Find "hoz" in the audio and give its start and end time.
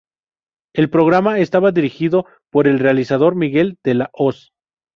4.13-4.51